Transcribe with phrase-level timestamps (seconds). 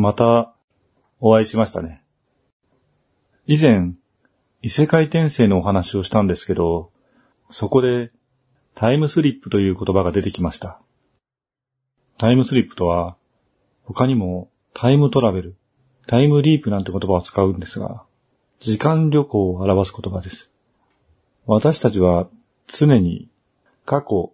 [0.00, 0.54] また、
[1.18, 2.04] お会いしましたね。
[3.48, 3.94] 以前、
[4.62, 6.92] 異世界転生のお話をしたんですけど、
[7.50, 8.12] そこで、
[8.76, 10.80] タイムスリップという言葉が出てきました。
[12.16, 13.16] タイムスリップとは、
[13.82, 15.56] 他にもタイムトラベル、
[16.06, 18.04] タイムリープなんて言葉を使うんですが、
[18.60, 20.48] 時間旅行を表す言葉です。
[21.44, 22.28] 私たちは
[22.68, 23.28] 常に
[23.84, 24.32] 過去、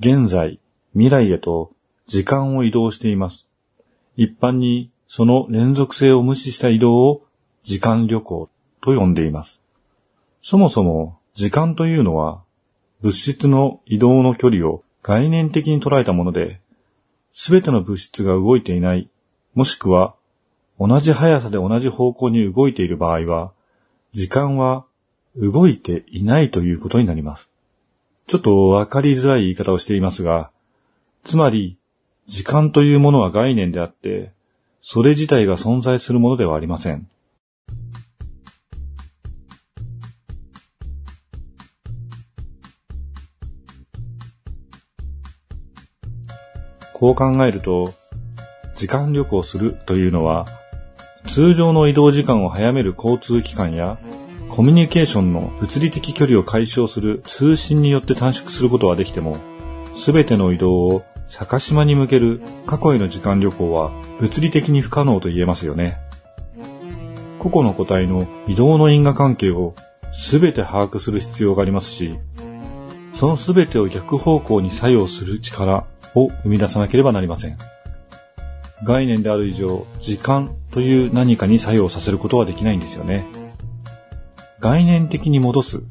[0.00, 0.58] 現在、
[0.94, 1.70] 未来へと
[2.06, 3.46] 時間を移動しています。
[4.16, 7.22] 一般にその連続性を無視した移動を
[7.62, 8.48] 時間旅行
[8.80, 9.60] と呼んでいます。
[10.40, 12.40] そもそも時間というのは
[13.02, 16.62] 物質の移動の距離を概念的に捉えたもので、
[17.34, 19.10] すべての物質が動いていない、
[19.52, 20.14] もしくは
[20.80, 23.52] 同じ速さで同じ方向に動いている場合は、
[24.12, 24.86] 時間は
[25.36, 27.50] 動いていないということになります。
[28.28, 30.50] ちょっとわかりづらい言い方をしていますが、
[31.22, 31.76] つまり、
[32.28, 34.32] 時間というものは概念であって、
[34.82, 37.08] それ自体が存在するものではありません。
[46.92, 47.92] こう考えると、
[48.76, 50.46] 時間旅行するというのは、
[51.28, 53.98] 通常の移動時間を早める交通機関や、
[54.48, 59.38] コミュニケーションの物理的距離を解消する通信によって短縮することはできても、
[59.96, 65.98] すべての移動を坂島に向ける過去への時間旅行は物理的に不可能と言えますよね。
[67.38, 69.74] 個々の個体の移動の因果関係を
[70.12, 72.18] すべて把握する必要がありますし、
[73.14, 77.56] そのすべてを逆方向に作用する力を生み出さなければなりません。
[78.84, 83.24] 概念である以上、時間という何かに作用させることはできないんですよね。
[84.60, 85.82] 概念的に戻す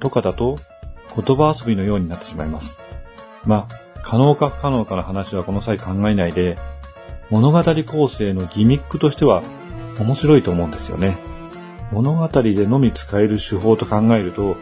[0.00, 0.56] とかだと
[1.14, 2.76] 言葉遊びのようになってしまいます。
[3.44, 6.58] まあ、可能か不可能かの話はこの際考えないで、
[7.30, 9.42] 物語構成のギミックとしては
[9.98, 11.18] 面白いと思うんですよね。
[11.92, 14.56] 物語でのみ使える手法と考えると、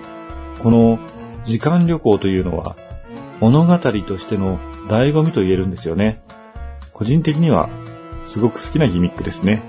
[0.63, 0.99] この
[1.45, 2.77] 時間旅行というのは
[3.41, 6.21] 物語としての醍醐味と言えるんですよね。
[6.93, 7.69] 個人的には
[8.27, 9.63] すごく好きなギミックですね。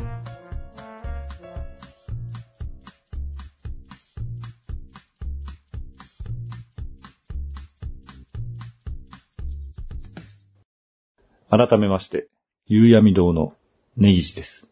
[11.51, 12.27] 改めまして、
[12.67, 13.53] 夕闇堂の
[13.97, 14.67] 根岸です。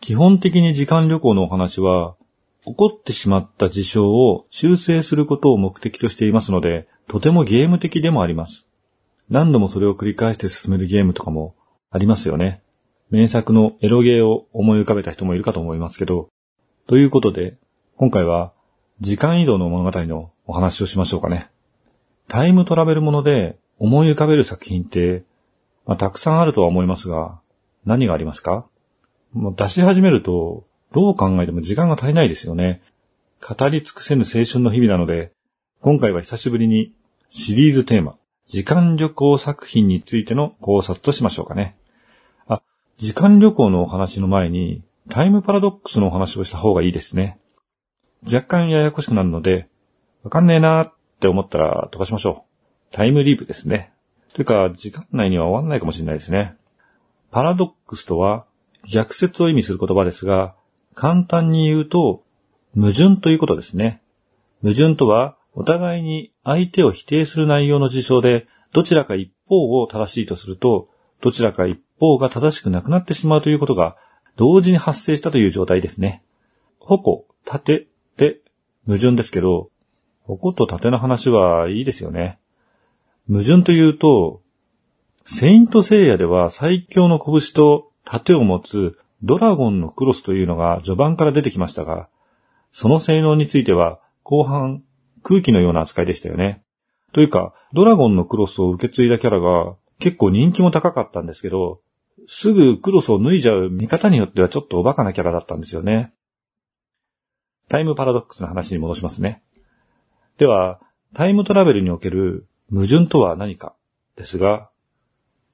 [0.00, 2.14] 基本的に時間旅行のお話は、
[2.64, 8.66] 起こってしまった事象を修正することを目的としていますので、とてもゲーム的でもあります。
[9.30, 11.56] 何度もそれを繰り返して進めるゲームとかも
[11.90, 12.62] ありますよね。
[13.10, 16.28] 名作のエロゲーを思い浮かべた人もいるかと思いますけど。
[16.86, 17.56] ということで、
[17.96, 18.52] 今回は
[19.00, 21.50] 時間移動の物語のお話をしましょうかね。
[22.28, 25.24] タイムトラベルもので思い浮かべる作品って、
[25.88, 27.40] まあ、たくさんあるとは思いますが、
[27.86, 28.66] 何がありますか？
[29.32, 32.82] もう出し始めると、どう考えても時間が足りないですよね。
[33.40, 35.32] 語り尽くせぬ青春の日々なので、
[35.80, 36.92] 今回は久しぶりに
[37.30, 38.16] シリーズテーマ、
[38.46, 41.78] 時間旅行作品についての考察としましょうかね。
[42.46, 42.60] あ、
[42.98, 47.38] 時間旅行のお話の前に、タイムパラドックスのお話をした方がいいですね。
[48.24, 49.68] 若干ややこしくなるので、
[50.22, 52.44] わかんねえなーって思ったら飛ばしましょ
[52.92, 52.94] う。
[52.94, 53.92] タイムリープですね。
[54.38, 56.54] というか、時間内には終わんないかもしれないですね。
[57.32, 58.46] パラドックスとは、
[58.88, 60.54] 逆説を意味する言葉ですが、
[60.94, 62.22] 簡単に言うと、
[62.72, 64.00] 矛盾ということですね。
[64.62, 70.88] 矛盾とは、お互いに相手を否定する内容の事象で、どちらか一方を正しいとすると、
[71.20, 73.96] どちらか一方が正しくなくなってしまうということが、
[74.36, 76.22] 同時に発生したという状態ですね。
[76.78, 78.40] 矛、盾って
[78.86, 79.70] 矛盾ですけど、
[80.22, 82.38] 矛と盾の話はいいですよね。
[83.28, 84.42] 矛盾というと、
[85.26, 92.08] セイントセイヤでは最強の拳と盾を持つドラゴンのクロスというのが序盤から出てきましたが、
[92.72, 94.82] その性能については後半
[95.22, 96.62] 空気のような扱いでしたよね。
[97.12, 101.80] というか、ドラゴンのクロスを受け継いだキャラが結構人気も高かったんですけど、
[102.28, 106.14] すぐクロスを脱いじゃう見方によってはちょっとおバカなキャラだったんですよね。
[107.68, 109.42] タイムパラドックスの話に戻しますね。
[110.38, 110.80] では、
[111.14, 113.74] タイムトラベルにおける矛盾とは何か
[114.16, 114.70] ですが、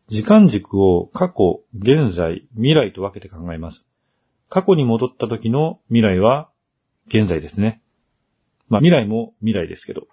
[0.08, 3.84] 時間軸を過去、現在、未来と分けて考えます。
[4.49, 6.50] 過去に戻った時の未来は
[7.08, 7.82] 現在ですね。
[8.69, 10.06] まあ未来も未来ですけど、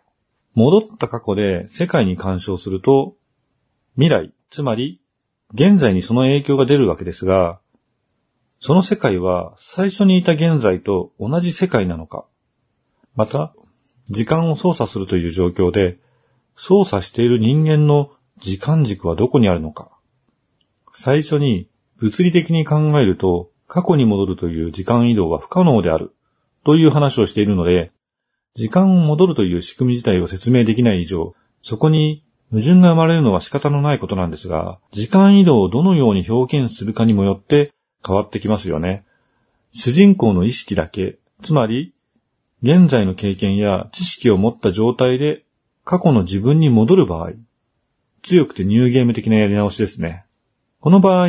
[0.53, 3.15] 戻った過去で世界に干渉すると、
[3.95, 5.01] 未来、つまり
[5.53, 7.59] 現在にその影響が出るわけですが、
[8.59, 12.25] その世界は最初にいた現在と同じ世界なのか、
[13.15, 13.53] また、
[14.09, 15.97] 時間を操作するという状況で、
[16.63, 19.89] 操作している人間の時間軸はどこにあるのか。
[20.93, 21.67] 最初に
[21.97, 26.13] 物理的に考えると過去に戻るという時間移動は不可能である
[26.63, 27.91] という話をしているので、
[28.53, 37.73] 時間を戻るという仕組み自体を説明できない以上、そこに矛盾が生まれるのは仕方のないことなんですが、時間移動をどのように表現するかにもよって
[38.05, 39.03] 変わってきますよね。
[39.71, 41.95] 主人公の意識だけ、つまり、
[42.61, 45.43] 現在の経験や知識を持った状態で
[45.83, 47.31] 過去の自分に戻る場合、
[48.23, 50.25] 強くてニューゲーム的なやり直しですね。
[50.79, 51.27] この場合、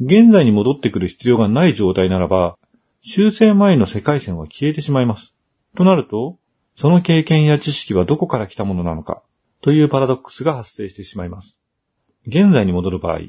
[0.00, 2.56] 現在に戻ってくる必要がない状態ならば、
[3.02, 5.34] 修正前の世界線は消えてしまいます。
[5.76, 6.38] となると、
[6.76, 9.22] その経験や知識はどこから来たものなのか、
[9.60, 11.56] というパラドックスが発生してしまいます。
[12.26, 13.20] 現在に戻る場合、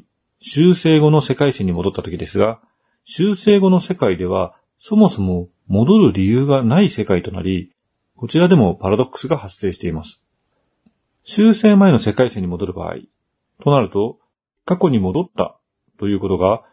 [0.42, 2.62] 修正後の世界線に戻った時ですが、
[3.06, 7.74] 修正後の世界では、そもそも戻る理由がない世界となり、
[8.16, 10.23] こちらでもパラドックスが発生しています。
[11.24, 12.96] 修正前の世界線に戻る場合、
[13.64, 14.20] となると、
[14.66, 15.58] 過去に戻った
[16.00, 16.64] ということが、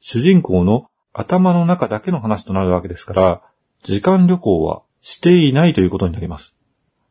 [0.00, 3.42] 主人公の頭の中だけの話となるわけですから、
[3.82, 6.54] 時間旅行はしていないということになります。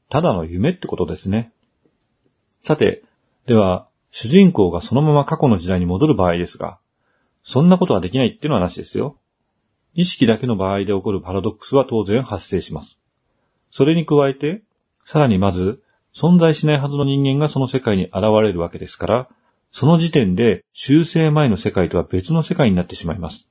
[0.10, 1.52] ただの夢ってことですね。
[2.64, 3.04] さて、
[3.46, 6.80] では、主人公がそのまま過去の時代に戻る場合ですが、
[7.44, 9.18] そんなことはできないっていうのは話ですよ。
[9.94, 12.98] 意識だけの場合で起こるパラドックスは当然発生します。
[13.72, 14.64] それに加えて、
[15.06, 15.82] さらにまず、
[16.18, 19.30] 存在しないはずの人間がその世界に現れるわけですから、
[19.72, 23.46] その時点で修正前の世界とは別の世界になってしまいます。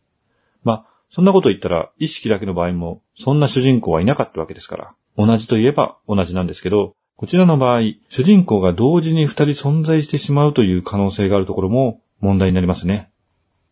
[0.64, 13.10] まあ、そんなこと言ったら、意識だけの場合も、そんな主人公はいなかったわけですから、同じといえば同じなんですけど、こちらの場合、主人公が同時に二人存在してしまうという可能性があるところも問題になりますね。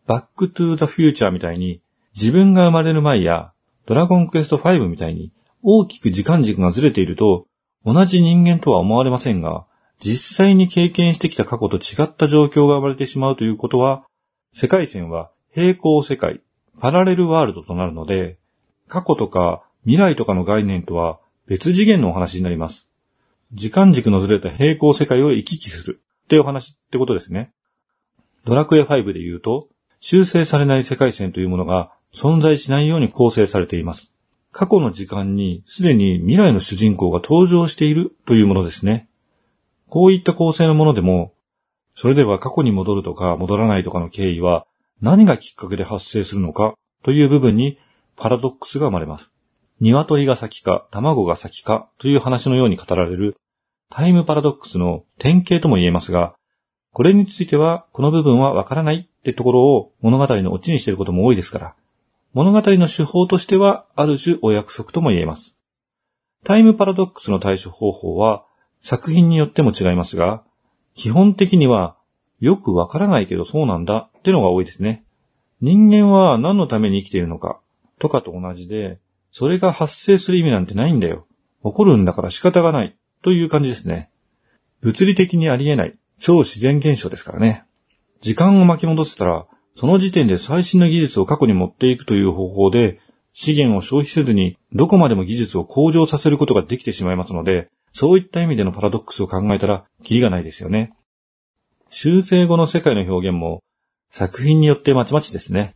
[0.07, 1.81] バックトゥーザフューチャーみたいに、
[2.15, 3.51] 自分が生まれる前や、
[3.87, 7.45] ドラゴンクエスト5みたいに、大きく時間軸がずれていると、
[7.85, 9.65] 同じ人間とは思われませんが、
[9.99, 14.05] 実際に経験してきた過去と違った状況が生まれてしまうということは、
[14.53, 16.41] 世界線は平行世界、
[16.79, 18.37] パラレルワールドとなるので、
[18.87, 22.87] 過去とか未来とかの概念とは別次元のお話になります。
[23.53, 27.51] 時間軸のずれた平行世界を行き来するっていうお話ってことですね。
[28.45, 29.67] ドラクエ5で言うと、
[29.99, 34.11] 修正されない世界線というものが存在しないように構成されています。
[34.57, 39.09] 過去の時間にすでに未来の主人公が登場しているというものですね。
[39.89, 41.33] こういった構成のものでも、
[41.93, 44.65] それでは過去に戻るとか戻らないとかの経緯は
[45.01, 46.73] 何がきっかけで発生するのか
[47.03, 47.77] という部分に
[48.15, 49.29] パラドックスが生まれます。
[49.81, 53.35] 鶏が先か卵が先かという話のように語られる
[53.91, 56.33] タイムパラドックスの典型とも言えますが、
[56.93, 61.75] これについてはこの部分はわからないってところを物語のオチにしていることも多いですから、
[62.35, 65.55] 物語の手法としてはある種お約束とも言えます。
[66.43, 68.43] タイムパラドックスの対処方法は
[68.81, 70.43] 作品によっても違いますが、
[70.95, 71.95] 基本的には
[72.41, 75.05] よくわからないけどそうなんだってのが多いですね。
[75.61, 77.61] 人間は何のために生きているのか
[77.99, 78.99] とかと同じで、
[79.31, 81.27] それが発生する意味なんてないんだよ。
[81.63, 84.09] 起こるんだから仕方がないという感じですね。
[84.81, 87.63] 物理的にありえない超自然現象ですからね。
[88.19, 92.99] 時間を巻き戻せたら、その時点で最新の技術を過去に持っていくという方法で、
[93.33, 100.93] 資源を消費せずにどこまでも技術を向上させることができてしまいますので、そういった意味でのパラドックスを考えたら、キリがないですよね。
[101.89, 103.61] 修正後の世界の表現も、
[104.11, 105.75] 作品によってまちまちですね。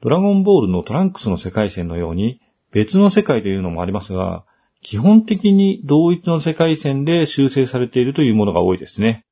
[0.00, 2.40] ドラゴンボールのトランクスの世界線のように、
[2.72, 4.44] 別の世界というのもありますが、
[4.82, 9.24] 基本的に同一の世界線で修正されているというものが多いですね。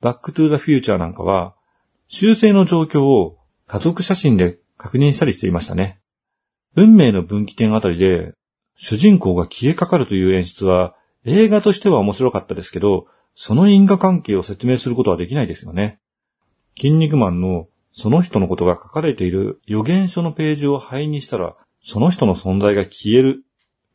[0.00, 1.54] バックトゥーザフューチャーなんかは、
[2.08, 3.38] 修正の状況を
[3.72, 5.98] 家族写真で確認したりしていましたね。
[6.76, 8.34] 運命の分岐点あたりで、
[8.76, 16.00] 主人公が消えかかるという演出は、映画としては面白かったですけど、その因果関係を説明することはできないですよね。
[16.76, 23.42] 筋肉マンのその人のことが書かれている予言書のページを灰にしたら、その人の存在が消える。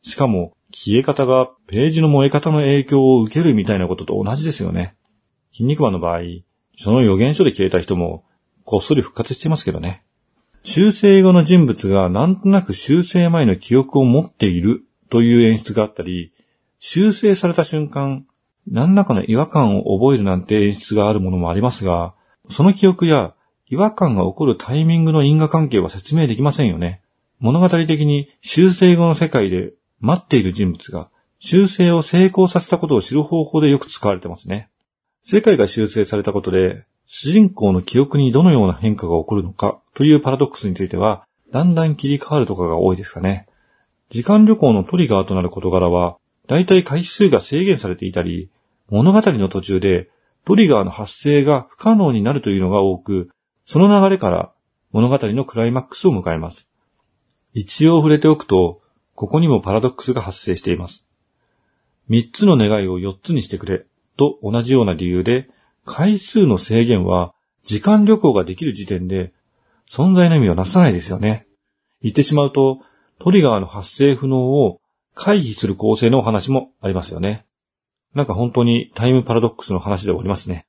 [0.02, 4.96] しかも、消え方がページの燃え方の影響を受けるみたいなことと同じですよね。
[5.52, 6.22] 筋肉マンの場合、
[6.80, 8.24] その予言書で消えた人も、
[8.70, 10.02] こっそり復活してますけどね。
[10.62, 16.34] 修正後の人物がなんとなく修正前の記憶を持っているという演出があったり、
[16.78, 18.26] 修正された瞬間、
[18.66, 22.12] 何らかの違和感を覚えるなんて演出があるものもありますが、
[22.50, 23.32] その記憶や
[23.68, 27.00] 違和感が起こるタイミングの因果関係は説明できませんよね。
[27.38, 31.08] 物語的に修正後の世界で待っている人物が
[31.38, 34.68] 修正を成功させたことを知る方法でよく使われてますね。
[35.22, 43.46] 世界が修正されたことで、主人公の記憶にどのような変化が起こるのかというパラドックスについては、だんだん切り替わるとかが多いですかね。
[44.10, 48.50] 時間旅行のトリガーとなる事柄は、だいたい回数が制限されていたり、
[48.90, 50.10] 物語の途中で
[50.44, 53.30] トリガーの発生が不可能になるというのが多く、
[53.64, 54.52] その流れから
[54.92, 56.68] 物語のクライマックスを迎えます。
[57.54, 58.82] 一応触れておくと、
[59.14, 61.06] ここにもパラドックスが発生しています。
[62.08, 63.86] 三つの願いを四つにしてくれ
[64.16, 65.48] と同じような理由で、
[65.88, 67.32] 回数の制限は
[67.64, 69.32] 時間旅行ができる時点で
[69.90, 71.46] 存在の意味をなさないですよね。
[72.02, 72.80] 言ってしまうと、
[73.18, 74.80] トリガーの発生不能を
[75.14, 77.46] 回避する構成のお話もありますよね。
[78.14, 80.66] なんか本当にタイムパラドックスの話で終わりますね。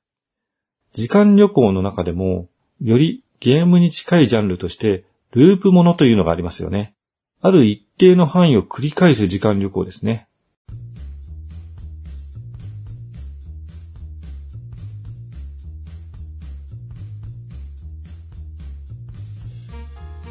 [0.94, 2.48] 時間旅行の中でも、
[2.80, 6.94] よりゲームに近いジャンルとして、ループものというのがありますよね。
[7.42, 10.28] ある一定の範囲を繰り返す時間旅行ですね。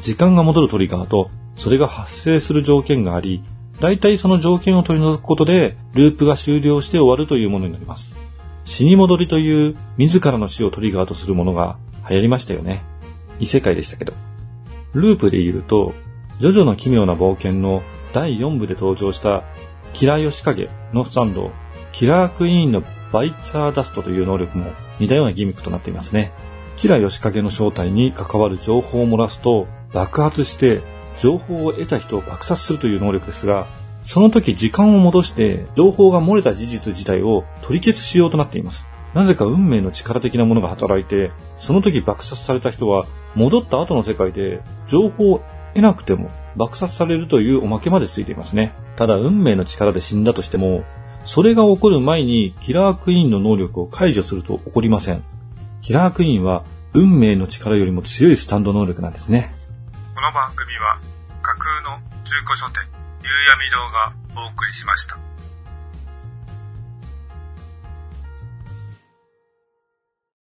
[0.02, 3.42] 時間が戻るトリガーと、それが発生する条件があり、
[3.80, 8.14] 大体その条件を取り除くことで、ループが終了して終わるというものになります。
[8.64, 11.78] 死に戻りという自らの死をトリガーとするものが
[12.08, 12.82] 流行りましたよね。
[13.40, 14.12] 異世界でしたけど。
[14.92, 15.94] ループで言うと、
[16.40, 19.44] ジョジョの奇妙な冒険の第4部で登場した
[19.92, 21.50] キラーヨシカゲのスタンド、
[21.92, 26.32] キラークイーンのバイツァーダストという能力も似たようなギミックとなっていますね。
[26.76, 30.82] キラヨシカゲの正体に関わる情報を漏らすと爆発して
[31.18, 33.66] 情報を得た人を爆殺するという能力ですが、
[34.04, 38.86] その時時間を戻して情報が漏れた事実自体を取り消す仕様となっています。
[39.14, 45.42] なぜか運命の力的なものが働いて、その時爆殺された人は戻った後の世界で情報を
[45.74, 48.72] 得なくても爆殺されるというおまけまでついていますね。
[48.96, 50.84] ただ運命の力で死んだとしても、
[51.26, 55.22] それが起こる前にキラークイーンの能力を解除すると起こりません。
[55.82, 59.54] キラークイーンは運命の力よりも強いスタンド能力なんですね。
[60.20, 61.00] この番組は
[61.40, 62.84] 架空の中古書店
[63.24, 64.12] 夕闇堂が
[64.44, 65.29] お送りしました。